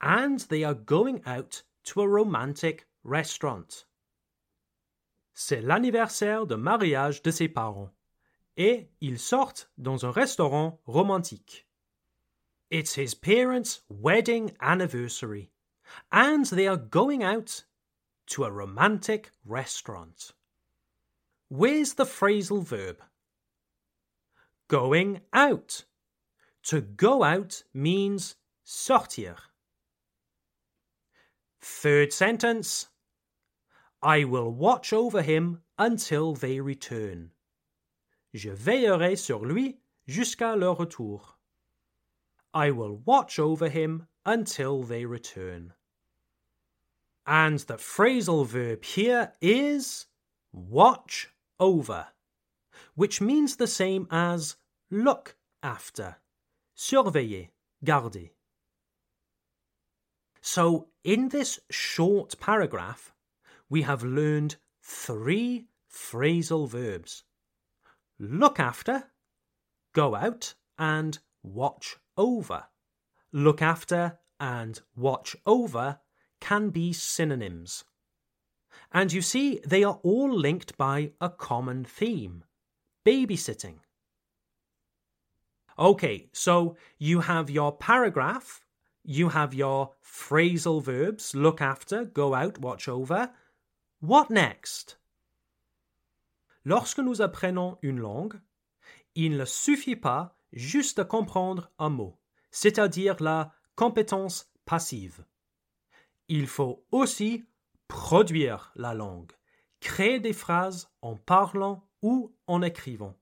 and 0.00 0.40
they 0.40 0.62
are 0.62 0.74
going 0.74 1.22
out 1.24 1.62
to 1.84 2.02
a 2.02 2.08
romantic 2.08 2.86
restaurant. 3.02 3.84
C'est 5.32 5.62
l'anniversaire 5.62 6.46
de 6.46 6.56
mariage 6.56 7.22
de 7.22 7.30
ses 7.30 7.48
parents, 7.48 7.90
et 8.56 8.88
ils 9.00 9.18
sortent 9.18 9.70
dans 9.78 10.04
un 10.04 10.10
restaurant 10.10 10.78
romantique. 10.86 11.66
It's 12.70 12.94
his 12.94 13.14
parents' 13.14 13.80
wedding 13.88 14.52
anniversary, 14.60 15.50
and 16.12 16.44
they 16.46 16.68
are 16.68 16.76
going 16.76 17.22
out 17.24 17.64
to 18.26 18.44
a 18.44 18.50
romantic 18.50 19.30
restaurant. 19.44 20.32
Where's 21.48 21.94
the 21.94 22.04
phrasal 22.04 22.62
verb? 22.62 23.02
Going 24.68 25.22
out. 25.32 25.84
To 26.64 26.80
go 26.80 27.22
out 27.22 27.62
means 27.72 28.36
sortir. 28.64 29.36
Third 31.60 32.12
sentence. 32.12 32.88
I 34.02 34.24
will 34.24 34.50
watch 34.50 34.92
over 34.92 35.22
him 35.22 35.62
until 35.78 36.34
they 36.34 36.60
return. 36.60 37.32
Je 38.32 38.50
veillerai 38.50 39.16
sur 39.16 39.40
lui 39.44 39.80
jusqu'à 40.08 40.58
leur 40.58 40.78
retour. 40.78 41.36
I 42.54 42.70
will 42.70 42.96
watch 43.04 43.38
over 43.38 43.68
him 43.68 44.06
until 44.24 44.82
they 44.82 45.04
return. 45.04 45.74
And 47.26 47.60
the 47.60 47.76
phrasal 47.76 48.46
verb 48.46 48.84
here 48.84 49.32
is 49.40 50.06
watch 50.52 51.28
over, 51.58 52.08
which 52.94 53.20
means 53.20 53.56
the 53.56 53.66
same 53.66 54.06
as 54.10 54.56
look 54.90 55.36
after, 55.62 56.16
surveiller, 56.80 57.50
garder. 57.84 58.30
So, 60.40 60.88
in 61.04 61.28
this 61.28 61.60
short 61.70 62.40
paragraph, 62.40 63.12
we 63.68 63.82
have 63.82 64.02
learned 64.02 64.56
three 64.82 65.66
phrasal 65.92 66.66
verbs 66.66 67.24
look 68.18 68.58
after, 68.58 69.10
go 69.94 70.14
out, 70.14 70.54
and 70.78 71.18
watch 71.42 71.96
over. 72.16 72.64
Look 73.30 73.60
after 73.60 74.18
and 74.38 74.80
watch 74.96 75.36
over 75.44 76.00
can 76.40 76.70
be 76.70 76.94
synonyms. 76.94 77.84
And 78.90 79.12
you 79.12 79.20
see, 79.20 79.60
they 79.66 79.84
are 79.84 80.00
all 80.02 80.34
linked 80.34 80.78
by 80.78 81.12
a 81.20 81.28
common 81.28 81.84
theme 81.84 82.44
babysitting. 83.06 83.80
Okay, 85.80 86.28
so 86.34 86.76
you 86.98 87.20
have 87.20 87.48
your 87.48 87.72
paragraph, 87.72 88.66
you 89.02 89.30
have 89.30 89.54
your 89.54 89.94
phrasal 90.04 90.82
verbs 90.82 91.34
look 91.34 91.62
after, 91.62 92.04
go 92.04 92.34
out, 92.34 92.60
watch 92.60 92.86
over. 92.86 93.30
What 94.00 94.28
next? 94.28 94.98
Lorsque 96.66 96.98
nous 96.98 97.22
apprenons 97.22 97.78
une 97.80 97.98
langue, 97.98 98.38
il 99.14 99.38
ne 99.38 99.46
suffit 99.46 99.96
pas 99.96 100.36
juste 100.52 100.98
de 100.98 101.02
comprendre 101.02 101.70
un 101.78 101.88
mot, 101.88 102.18
c'est-à-dire 102.50 103.16
la 103.18 103.54
compétence 103.74 104.52
passive. 104.66 105.24
Il 106.28 106.46
faut 106.46 106.84
aussi 106.92 107.46
produire 107.88 108.70
la 108.76 108.92
langue, 108.92 109.32
créer 109.80 110.20
des 110.20 110.34
phrases 110.34 110.90
en 111.00 111.16
parlant 111.16 111.88
ou 112.02 112.34
en 112.46 112.60
écrivant, 112.60 113.16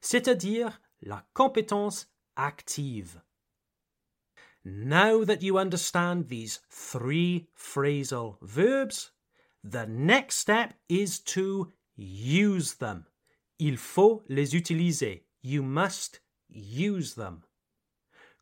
c'est-à-dire 0.00 0.80
la 1.04 1.22
compétence 1.34 2.06
active. 2.36 3.20
Now 4.64 5.24
that 5.24 5.42
you 5.42 5.58
understand 5.58 6.28
these 6.28 6.60
three 6.70 7.48
phrasal 7.56 8.36
verbs, 8.42 9.10
the 9.64 9.86
next 9.86 10.36
step 10.36 10.74
is 10.88 11.20
to 11.20 11.72
use 11.96 12.74
them. 12.74 13.06
Il 13.58 13.76
faut 13.76 14.22
les 14.28 14.54
utiliser. 14.54 15.22
You 15.42 15.62
must 15.62 16.20
use 16.48 17.14
them. 17.14 17.44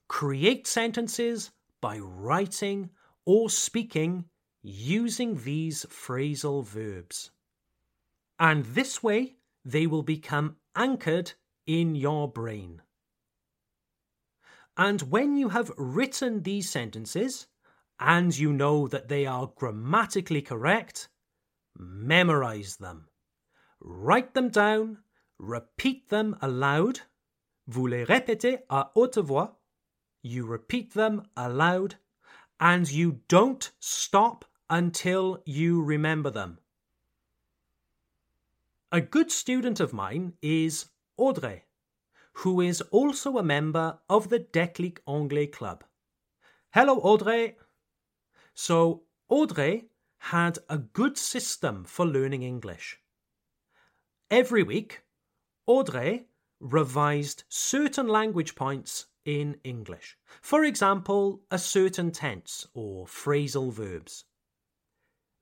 Create 0.08 0.66
sentences 0.66 1.50
by 1.80 1.98
writing 1.98 2.90
or 3.24 3.50
speaking 3.50 4.24
using 4.62 5.42
these 5.42 5.86
phrasal 5.86 6.64
verbs. 6.64 7.30
And 8.38 8.64
this 8.64 9.02
way, 9.02 9.36
they 9.64 9.86
will 9.86 10.02
become 10.02 10.56
anchored 10.74 11.32
in 11.66 11.94
your 11.94 12.30
brain. 12.30 12.82
And 14.76 15.02
when 15.02 15.36
you 15.36 15.48
have 15.50 15.72
written 15.76 16.42
these 16.42 16.68
sentences, 16.68 17.46
and 17.98 18.36
you 18.36 18.52
know 18.52 18.86
that 18.88 19.08
they 19.08 19.24
are 19.24 19.52
grammatically 19.56 20.42
correct, 20.42 21.08
memorize 21.78 22.76
them. 22.76 23.08
Write 23.80 24.34
them 24.34 24.48
down, 24.48 24.98
repeat 25.38 26.08
them 26.08 26.36
aloud. 26.42 27.00
Vous 27.66 27.88
les 27.88 28.04
répétez 28.04 28.58
à 28.70 28.90
haute 28.94 29.16
voix. 29.16 29.56
You 30.22 30.44
repeat 30.44 30.92
them 30.94 31.22
aloud, 31.36 31.96
and 32.60 32.90
you 32.90 33.20
don't 33.28 33.70
stop 33.80 34.44
until 34.68 35.42
you 35.44 35.82
remember 35.82 36.30
them. 36.30 36.58
A 38.92 39.00
good 39.00 39.30
student 39.30 39.80
of 39.80 39.92
mine 39.92 40.34
is 40.42 40.86
Audrey, 41.16 41.64
who 42.34 42.60
is 42.60 42.80
also 42.90 43.38
a 43.38 43.42
member 43.42 43.98
of 44.08 44.28
the 44.28 44.40
Déclic 44.40 44.98
Anglais 45.08 45.46
Club. 45.46 45.84
Hello, 46.72 46.98
Audrey! 46.98 47.56
So, 48.54 49.04
Audrey 49.28 49.88
had 50.18 50.58
a 50.68 50.78
good 50.78 51.16
system 51.16 51.84
for 51.84 52.06
learning 52.06 52.42
English. 52.42 52.98
Every 54.30 54.62
week, 54.62 55.02
Audrey 55.66 56.26
revised 56.60 57.44
certain 57.48 58.08
language 58.08 58.54
points 58.54 59.06
in 59.24 59.56
English. 59.64 60.16
For 60.40 60.64
example, 60.64 61.42
a 61.50 61.58
certain 61.58 62.12
tense 62.12 62.66
or 62.74 63.06
phrasal 63.06 63.72
verbs. 63.72 64.24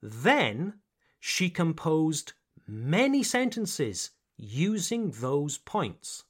Then 0.02 0.80
she 1.20 1.50
composed 1.50 2.32
many 2.66 3.22
sentences 3.22 4.10
using 4.36 5.10
those 5.10 5.58
points. 5.58 6.24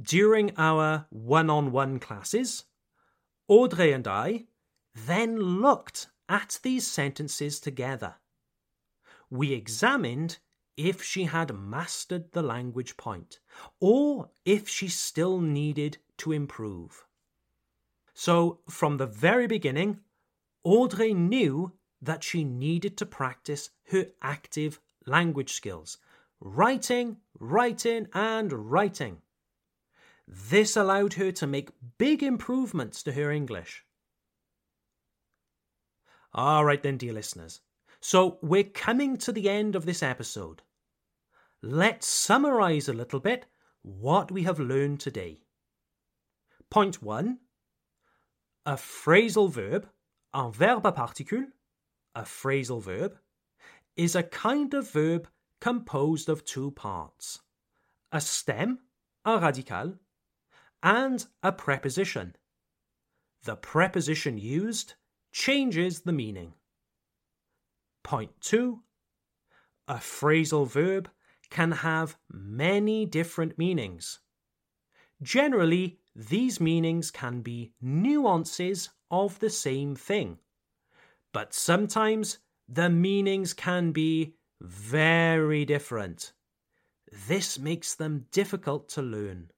During 0.00 0.52
our 0.56 1.06
one 1.10 1.50
on 1.50 1.72
one 1.72 1.98
classes, 1.98 2.64
Audrey 3.48 3.92
and 3.92 4.06
I 4.06 4.46
then 4.94 5.36
looked 5.36 6.08
at 6.28 6.60
these 6.62 6.86
sentences 6.86 7.60
together. 7.60 8.14
We 9.28 9.52
examined 9.52 10.38
if 10.76 11.02
she 11.02 11.24
had 11.24 11.54
mastered 11.54 12.32
the 12.32 12.42
language 12.42 12.96
point 12.96 13.40
or 13.80 14.30
if 14.44 14.68
she 14.68 14.88
still 14.88 15.40
needed 15.40 15.98
to 16.18 16.32
improve. 16.32 17.04
So, 18.14 18.60
from 18.68 18.96
the 18.96 19.06
very 19.06 19.46
beginning, 19.46 20.00
Audrey 20.62 21.14
knew 21.14 21.72
that 22.02 22.22
she 22.24 22.44
needed 22.44 22.96
to 22.98 23.06
practice 23.06 23.70
her 23.90 24.06
active 24.22 24.80
language 25.06 25.52
skills 25.52 25.98
writing, 26.40 27.18
writing, 27.38 28.08
and 28.12 28.70
writing. 28.70 29.18
This 30.26 30.76
allowed 30.76 31.14
her 31.14 31.32
to 31.32 31.46
make 31.46 31.70
big 31.98 32.22
improvements 32.22 33.02
to 33.02 33.12
her 33.12 33.30
English. 33.30 33.84
All 36.32 36.64
right, 36.64 36.82
then, 36.82 36.96
dear 36.96 37.12
listeners. 37.12 37.60
So 38.00 38.38
we're 38.40 38.64
coming 38.64 39.16
to 39.18 39.32
the 39.32 39.48
end 39.48 39.74
of 39.74 39.84
this 39.84 40.02
episode. 40.02 40.62
Let's 41.62 42.06
summarize 42.06 42.88
a 42.88 42.94
little 42.94 43.20
bit 43.20 43.46
what 43.82 44.30
we 44.30 44.44
have 44.44 44.58
learned 44.58 45.00
today. 45.00 45.40
Point 46.70 47.02
one 47.02 47.38
a 48.64 48.74
phrasal 48.74 49.50
verb, 49.50 49.88
un 50.32 50.52
verbe 50.52 50.84
à 50.84 50.94
particule, 50.94 51.46
a 52.14 52.22
phrasal 52.22 52.80
verb, 52.80 53.18
is 53.96 54.14
a 54.14 54.22
kind 54.22 54.72
of 54.74 54.90
verb 54.90 55.28
composed 55.60 56.28
of 56.28 56.44
two 56.44 56.70
parts 56.70 57.40
a 58.12 58.20
stem, 58.20 58.80
a 59.24 59.38
radical, 59.38 59.94
and 60.82 61.26
a 61.42 61.52
preposition. 61.52 62.34
The 63.44 63.56
preposition 63.56 64.36
used 64.38 64.94
changes 65.32 66.00
the 66.00 66.12
meaning. 66.12 66.54
Point 68.02 68.32
2. 68.40 68.82
A 69.86 69.94
phrasal 69.94 70.66
verb 70.66 71.08
can 71.50 71.70
have 71.72 72.16
many 72.30 73.06
different 73.06 73.56
meanings. 73.58 74.20
Generally, 75.22 76.00
these 76.16 76.60
meanings 76.60 77.10
can 77.10 77.42
be 77.42 77.72
nuances 77.80 78.90
of 79.10 79.38
the 79.38 79.50
same 79.50 79.94
thing 79.94 80.38
but 81.32 81.54
sometimes 81.54 82.38
the 82.68 82.90
meanings 82.90 83.52
can 83.52 83.92
be 83.92 84.34
very 84.60 85.64
different. 85.64 86.32
This 87.28 87.58
makes 87.58 87.94
them 87.94 88.26
difficult 88.30 88.88
to 88.90 89.02
learn. 89.02 89.50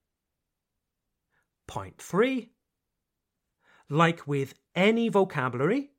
Point 1.67 2.01
three. 2.01 2.51
Like 3.89 4.27
with 4.27 4.55
any 4.75 5.09
vocabulary, 5.09 5.91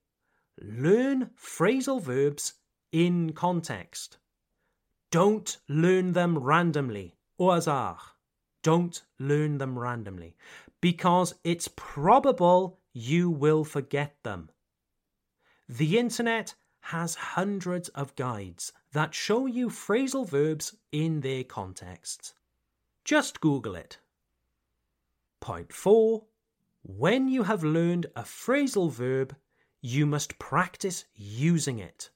learn 0.60 1.30
phrasal 1.38 2.02
verbs 2.02 2.54
in 2.92 3.34
context. 3.34 4.18
Don't 5.12 5.58
learn 5.70 6.14
them 6.14 6.40
randomly, 6.40 7.16
au 7.40 7.52
hasard. 7.52 7.98
Don't 8.64 9.04
learn 9.20 9.58
them 9.58 9.78
randomly, 9.78 10.36
because 10.82 11.36
it's 11.44 11.70
probable 11.76 12.80
you 12.94 13.30
will 13.30 13.64
forget 13.64 14.16
them. 14.24 14.50
The 15.68 16.00
internet 16.00 16.56
has 16.88 17.16
hundreds 17.16 17.88
of 17.90 18.16
guides 18.16 18.74
that 18.92 19.14
show 19.14 19.46
you 19.46 19.70
phrasal 19.70 20.28
verbs 20.28 20.76
in 20.92 21.22
their 21.22 21.44
context. 21.44 22.34
Just 23.06 23.40
Google 23.40 23.76
it. 23.76 24.00
Point 25.40 25.72
4. 25.72 26.24
When 26.84 27.30
you 27.30 27.44
have 27.44 27.64
learned 27.64 28.08
a 28.16 28.24
phrasal 28.24 28.92
verb, 28.92 29.36
you 29.82 30.06
must 30.06 30.38
practice 30.40 31.06
using 31.16 31.80
it. 31.80 32.10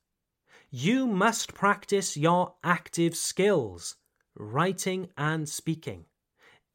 You 0.69 1.07
must 1.07 1.53
practice 1.53 2.17
your 2.17 2.55
active 2.61 3.15
skills, 3.15 3.95
writing 4.35 5.07
and 5.17 5.47
speaking, 5.47 6.05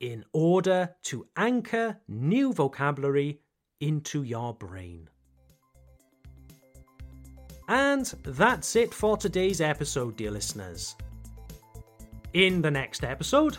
in 0.00 0.24
order 0.32 0.94
to 1.04 1.26
anchor 1.36 2.00
new 2.08 2.54
vocabulary 2.54 3.40
into 3.80 4.22
your 4.22 4.54
brain. 4.54 5.10
And 7.72 8.04
that's 8.24 8.76
it 8.76 8.92
for 8.92 9.16
today's 9.16 9.62
episode, 9.62 10.16
dear 10.16 10.30
listeners. 10.30 10.94
In 12.34 12.60
the 12.60 12.70
next 12.70 13.02
episode, 13.02 13.56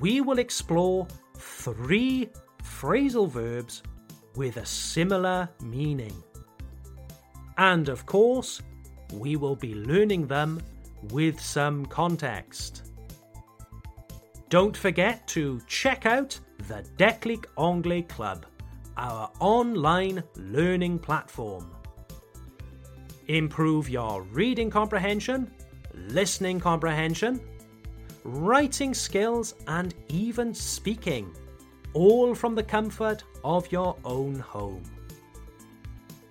we 0.00 0.20
will 0.20 0.38
explore 0.38 1.06
three 1.38 2.28
phrasal 2.62 3.26
verbs 3.26 3.82
with 4.36 4.58
a 4.58 4.66
similar 4.66 5.48
meaning. 5.62 6.12
And 7.56 7.88
of 7.88 8.04
course, 8.04 8.60
we 9.14 9.36
will 9.36 9.56
be 9.56 9.76
learning 9.76 10.26
them 10.26 10.60
with 11.10 11.40
some 11.40 11.86
context. 11.86 12.92
Don't 14.50 14.76
forget 14.76 15.26
to 15.28 15.58
check 15.66 16.04
out 16.04 16.38
the 16.68 16.84
Declic 16.98 17.46
Anglais 17.58 18.02
Club, 18.02 18.44
our 18.98 19.30
online 19.40 20.22
learning 20.36 20.98
platform. 20.98 21.70
Improve 23.28 23.88
your 23.88 24.22
reading 24.22 24.70
comprehension, 24.70 25.50
listening 25.94 26.60
comprehension, 26.60 27.40
writing 28.24 28.94
skills, 28.94 29.54
and 29.66 29.94
even 30.08 30.54
speaking, 30.54 31.34
all 31.94 32.34
from 32.34 32.54
the 32.54 32.62
comfort 32.62 33.24
of 33.44 33.70
your 33.70 33.96
own 34.04 34.38
home. 34.38 34.82